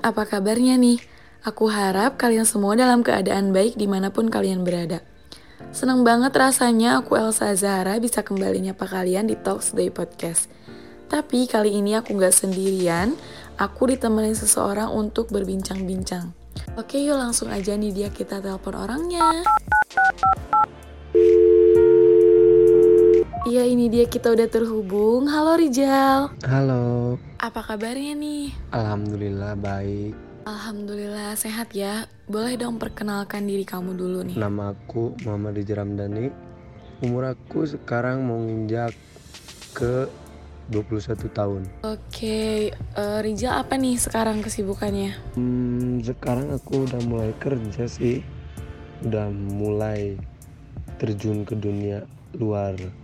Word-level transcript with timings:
apa 0.00 0.26
kabarnya 0.26 0.80
nih? 0.80 0.98
Aku 1.44 1.68
harap 1.68 2.16
kalian 2.16 2.48
semua 2.48 2.72
dalam 2.72 3.04
keadaan 3.04 3.52
baik 3.52 3.76
di 3.76 3.84
mana 3.84 4.08
pun 4.08 4.32
kalian 4.32 4.64
berada. 4.64 5.04
Senang 5.70 6.02
banget 6.02 6.32
rasanya 6.32 7.04
aku 7.04 7.20
Elsa 7.20 7.52
Zahara 7.52 8.00
bisa 8.00 8.24
kembali 8.24 8.64
nyapa 8.70 8.88
kalian 8.88 9.28
di 9.28 9.36
Talks 9.36 9.76
Day 9.76 9.92
Podcast. 9.92 10.48
Tapi 11.12 11.44
kali 11.44 11.76
ini 11.76 11.94
aku 11.94 12.16
gak 12.16 12.32
sendirian, 12.32 13.12
aku 13.60 13.92
ditemani 13.92 14.32
seseorang 14.32 14.88
untuk 14.88 15.28
berbincang-bincang. 15.28 16.32
Oke 16.80 17.02
yuk 17.04 17.20
langsung 17.20 17.52
aja 17.52 17.76
nih 17.76 17.92
dia 17.92 18.08
kita 18.08 18.40
telepon 18.40 18.74
orangnya. 18.74 19.44
Iya 23.44 23.68
ini 23.68 23.92
dia 23.92 24.08
kita 24.08 24.32
udah 24.32 24.48
terhubung. 24.48 25.28
Halo 25.28 25.60
Rijal. 25.60 26.32
Halo. 26.48 27.20
Apa 27.36 27.60
kabarnya 27.60 28.16
nih? 28.16 28.56
Alhamdulillah 28.72 29.52
baik. 29.60 30.16
Alhamdulillah 30.48 31.36
sehat 31.36 31.76
ya. 31.76 32.08
Boleh 32.24 32.56
dong 32.56 32.80
perkenalkan 32.80 33.44
diri 33.44 33.68
kamu 33.68 34.00
dulu 34.00 34.24
nih. 34.24 34.40
Nama 34.40 34.72
aku 34.72 35.12
Muhammad 35.28 35.60
Rijal 35.60 35.76
Ramdhani. 35.84 36.32
Umur 37.04 37.36
aku 37.36 37.68
sekarang 37.68 38.24
mau 38.24 38.40
nginjak 38.40 38.96
ke 39.76 40.08
21 40.72 41.28
tahun. 41.28 41.68
Oke, 41.84 42.72
uh, 42.96 43.20
Rijal 43.20 43.60
apa 43.60 43.76
nih 43.76 44.00
sekarang 44.00 44.40
kesibukannya? 44.40 45.20
Hmm, 45.36 46.00
sekarang 46.00 46.48
aku 46.48 46.88
udah 46.88 47.00
mulai 47.04 47.36
kerja 47.36 47.84
sih. 47.92 48.24
Udah 49.04 49.28
mulai 49.28 50.16
terjun 50.96 51.44
ke 51.44 51.52
dunia 51.52 52.08
luar 52.40 53.03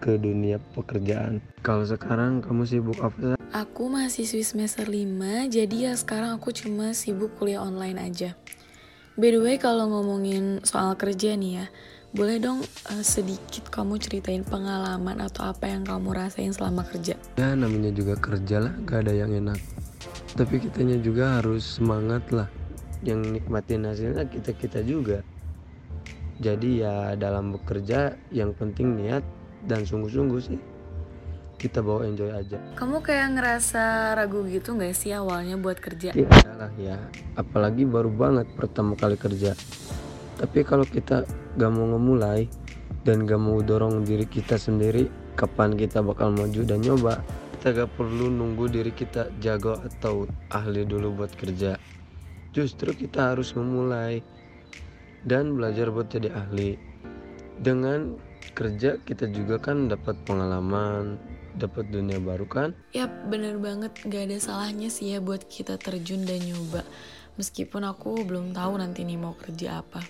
ke 0.00 0.16
dunia 0.16 0.56
pekerjaan. 0.72 1.44
Kalau 1.60 1.84
sekarang 1.84 2.40
kamu 2.40 2.64
sibuk 2.64 2.98
apa? 3.04 3.36
Aku 3.52 3.92
masih 3.92 4.24
Swiss 4.24 4.56
semester 4.56 4.88
5, 4.88 5.52
jadi 5.52 5.76
ya 5.76 5.92
sekarang 5.92 6.40
aku 6.40 6.56
cuma 6.56 6.96
sibuk 6.96 7.36
kuliah 7.36 7.60
online 7.60 8.00
aja. 8.00 8.32
By 9.20 9.36
the 9.36 9.40
way, 9.44 9.60
kalau 9.60 9.92
ngomongin 9.92 10.64
soal 10.64 10.96
kerja 10.96 11.36
nih 11.36 11.60
ya, 11.60 11.66
boleh 12.10 12.40
dong 12.40 12.64
uh, 12.64 13.04
sedikit 13.04 13.68
kamu 13.68 14.00
ceritain 14.00 14.42
pengalaman 14.42 15.20
atau 15.20 15.46
apa 15.52 15.68
yang 15.68 15.84
kamu 15.84 16.10
rasain 16.16 16.50
selama 16.50 16.82
kerja? 16.88 17.14
Ya 17.36 17.52
namanya 17.52 17.92
juga 17.92 18.16
kerja 18.16 18.64
lah, 18.64 18.74
gak 18.88 19.06
ada 19.06 19.12
yang 19.14 19.30
enak. 19.30 19.60
Tapi 20.34 20.62
kitanya 20.62 20.96
juga 20.98 21.38
harus 21.38 21.78
semangat 21.78 22.24
lah. 22.32 22.48
Yang 23.04 23.38
nikmatin 23.38 23.86
hasilnya 23.86 24.24
kita-kita 24.30 24.80
juga. 24.82 25.20
Jadi 26.40 26.80
ya 26.80 27.12
dalam 27.20 27.52
bekerja 27.52 28.16
yang 28.32 28.56
penting 28.56 28.96
niat 28.96 29.20
dan 29.68 29.84
sungguh-sungguh 29.84 30.40
sih 30.40 30.60
kita 31.60 31.84
bawa 31.84 32.08
enjoy 32.08 32.32
aja. 32.32 32.56
Kamu 32.80 33.04
kayak 33.04 33.36
ngerasa 33.36 34.16
ragu 34.16 34.48
gitu 34.48 34.72
gak 34.80 34.96
sih 34.96 35.12
awalnya 35.12 35.60
buat 35.60 35.76
kerja? 35.76 36.16
Iya 36.16 36.32
lah 36.56 36.72
ya, 36.80 36.96
apalagi 37.36 37.84
baru 37.84 38.08
banget 38.08 38.48
pertama 38.56 38.96
kali 38.96 39.20
kerja. 39.20 39.52
Tapi 40.40 40.64
kalau 40.64 40.88
kita 40.88 41.28
gak 41.60 41.72
mau 41.76 41.84
ngemulai 41.84 42.48
dan 43.04 43.28
gak 43.28 43.36
mau 43.36 43.60
dorong 43.60 44.08
diri 44.08 44.24
kita 44.24 44.56
sendiri, 44.56 45.12
kapan 45.36 45.76
kita 45.76 46.00
bakal 46.00 46.32
maju 46.32 46.64
dan 46.64 46.80
nyoba? 46.80 47.20
Kita 47.60 47.76
gak 47.76 47.92
perlu 47.92 48.32
nunggu 48.32 48.72
diri 48.72 48.88
kita 48.96 49.28
jago 49.44 49.76
atau 49.76 50.24
ahli 50.48 50.88
dulu 50.88 51.12
buat 51.12 51.36
kerja. 51.36 51.76
Justru 52.56 52.96
kita 52.96 53.36
harus 53.36 53.52
memulai 53.52 54.24
dan 55.28 55.52
belajar 55.52 55.92
buat 55.92 56.08
jadi 56.08 56.32
ahli. 56.32 56.80
Dengan 57.60 58.16
kerja 58.56 59.00
kita 59.02 59.28
juga 59.30 59.60
kan 59.60 59.88
dapat 59.88 60.16
pengalaman, 60.24 61.20
dapat 61.56 61.88
dunia 61.90 62.20
baru 62.20 62.46
kan? 62.46 62.68
Yap, 62.96 63.10
bener 63.28 63.60
banget. 63.60 63.92
Gak 64.06 64.30
ada 64.30 64.38
salahnya 64.40 64.88
sih 64.92 65.14
ya 65.14 65.18
buat 65.18 65.46
kita 65.46 65.76
terjun 65.80 66.24
dan 66.24 66.42
nyoba. 66.44 66.84
Meskipun 67.38 67.86
aku 67.88 68.24
belum 68.26 68.52
tahu 68.52 68.80
nanti 68.80 69.06
nih 69.06 69.16
mau 69.16 69.32
kerja 69.32 69.80
apa. 69.80 70.04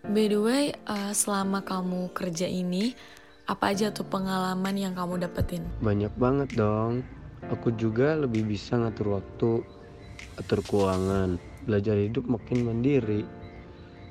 By 0.00 0.32
the 0.32 0.40
way, 0.40 0.64
uh, 0.88 1.12
selama 1.12 1.60
kamu 1.60 2.10
kerja 2.16 2.48
ini, 2.48 2.96
apa 3.44 3.76
aja 3.76 3.92
tuh 3.92 4.08
pengalaman 4.08 4.72
yang 4.72 4.96
kamu 4.96 5.20
dapetin? 5.20 5.66
Banyak 5.84 6.16
banget 6.16 6.56
dong. 6.56 7.04
Aku 7.52 7.72
juga 7.76 8.16
lebih 8.16 8.48
bisa 8.48 8.80
ngatur 8.80 9.20
waktu, 9.20 9.60
atur 10.40 10.60
keuangan, 10.64 11.36
belajar 11.68 11.96
hidup 12.00 12.24
makin 12.28 12.64
mandiri, 12.64 13.28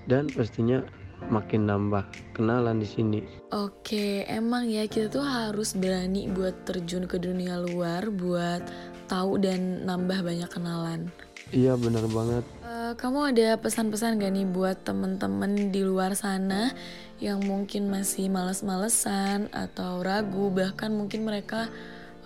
dan 0.05 0.29
pastinya 0.29 0.85
makin 1.29 1.69
nambah 1.69 2.05
kenalan 2.33 2.81
di 2.81 2.87
sini. 2.89 3.19
Oke, 3.53 4.25
emang 4.25 4.69
ya 4.69 4.85
kita 4.85 5.09
tuh 5.09 5.25
harus 5.25 5.73
berani 5.77 6.29
buat 6.29 6.65
terjun 6.65 7.05
ke 7.05 7.17
dunia 7.21 7.61
luar 7.61 8.09
buat 8.09 8.65
tahu 9.09 9.41
dan 9.41 9.85
nambah 9.85 10.21
banyak 10.21 10.49
kenalan. 10.49 11.09
Iya 11.49 11.73
bener 11.81 12.05
banget. 12.13 12.45
Uh, 12.61 12.93
kamu 12.93 13.33
ada 13.33 13.57
pesan-pesan 13.57 14.21
gak 14.21 14.33
nih 14.37 14.45
buat 14.45 14.85
temen-temen 14.85 15.73
di 15.73 15.81
luar 15.81 16.13
sana 16.13 16.69
yang 17.17 17.41
mungkin 17.41 17.89
masih 17.89 18.29
males-malesan 18.29 19.49
atau 19.49 20.05
ragu 20.05 20.53
bahkan 20.53 20.93
mungkin 20.93 21.25
mereka 21.25 21.65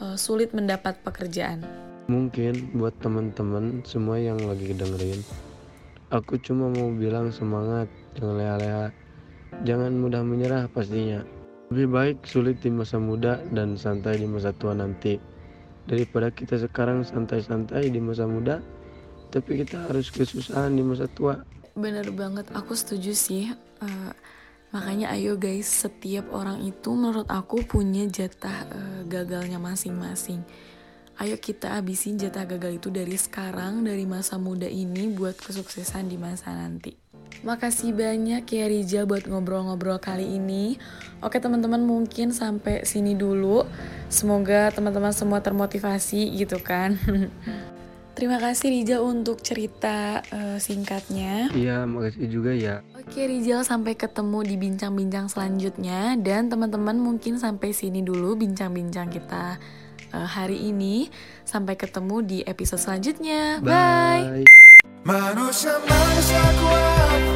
uh, 0.03 0.19
sulit 0.19 0.51
mendapat 0.51 0.99
pekerjaan? 1.07 1.63
Mungkin 2.11 2.75
buat 2.75 2.99
temen-temen 2.99 3.87
semua 3.87 4.19
yang 4.19 4.43
lagi 4.43 4.75
dengerin, 4.75 5.23
aku 6.13 6.37
cuma 6.37 6.69
mau 6.69 6.93
bilang 6.93 7.33
semangat 7.33 7.89
jangan 8.13 8.37
leha-leha. 8.37 8.87
Jangan 9.65 9.91
mudah 9.97 10.21
menyerah 10.21 10.69
pastinya. 10.69 11.25
Lebih 11.73 11.89
baik 11.89 12.17
sulit 12.29 12.61
di 12.61 12.69
masa 12.69 13.01
muda 13.01 13.41
dan 13.49 13.73
santai 13.73 14.21
di 14.21 14.29
masa 14.29 14.53
tua 14.53 14.77
nanti. 14.77 15.17
Daripada 15.89 16.29
kita 16.29 16.61
sekarang 16.61 17.01
santai-santai 17.01 17.89
di 17.89 17.97
masa 17.97 18.29
muda 18.29 18.61
tapi 19.33 19.65
kita 19.65 19.89
harus 19.89 20.13
kesusahan 20.13 20.77
di 20.77 20.85
masa 20.85 21.09
tua. 21.09 21.41
Bener 21.73 22.05
banget 22.13 22.45
aku 22.53 22.77
setuju 22.77 23.17
sih. 23.17 23.49
Uh, 23.81 24.13
makanya 24.69 25.09
ayo 25.17 25.33
guys 25.33 25.65
setiap 25.65 26.29
orang 26.29 26.61
itu 26.61 26.93
menurut 26.93 27.25
aku 27.25 27.65
punya 27.65 28.05
jatah 28.05 28.69
uh, 28.69 29.01
gagalnya 29.09 29.57
masing-masing 29.57 30.45
ayo 31.21 31.37
kita 31.37 31.77
habisin 31.77 32.17
jatah 32.17 32.47
gagal 32.47 32.81
itu 32.81 32.89
dari 32.89 33.13
sekarang 33.13 33.85
dari 33.85 34.07
masa 34.09 34.41
muda 34.41 34.65
ini 34.65 35.13
buat 35.13 35.37
kesuksesan 35.37 36.09
di 36.09 36.17
masa 36.17 36.53
nanti 36.55 37.03
Makasih 37.43 37.91
banyak 37.91 38.45
ya 38.47 38.65
Rijal 38.71 39.03
buat 39.03 39.27
ngobrol-ngobrol 39.27 39.99
kali 39.99 40.37
ini. 40.39 40.79
Oke 41.19 41.43
teman-teman 41.43 41.83
mungkin 41.83 42.31
sampai 42.31 42.87
sini 42.87 43.19
dulu. 43.19 43.67
Semoga 44.07 44.71
teman-teman 44.71 45.11
semua 45.11 45.43
termotivasi 45.43 46.29
gitu 46.39 46.61
kan. 46.63 46.95
Terima 48.15 48.37
kasih 48.37 48.69
Rijal 48.69 49.01
untuk 49.03 49.41
cerita 49.41 50.21
uh, 50.29 50.61
singkatnya. 50.61 51.49
Iya, 51.51 51.89
makasih 51.89 52.29
juga 52.29 52.53
ya. 52.53 52.85
Oke 52.93 53.25
Rijal, 53.25 53.65
sampai 53.65 53.97
ketemu 53.97 54.39
di 54.45 54.55
bincang-bincang 54.55 55.27
selanjutnya 55.27 56.15
dan 56.21 56.47
teman-teman 56.47 56.95
mungkin 56.95 57.41
sampai 57.41 57.73
sini 57.73 58.05
dulu 58.05 58.37
bincang-bincang 58.37 59.09
kita 59.09 59.57
uh, 60.13 60.29
hari 60.29 60.69
ini. 60.69 61.09
Sampai 61.43 61.75
ketemu 61.75 62.21
di 62.23 62.39
episode 62.45 62.79
selanjutnya. 62.79 63.59
Bye. 63.59 64.45
Bye. 64.45 64.45
Manusia 65.03 65.75
manusia 65.83 66.43
kuat 66.63 67.32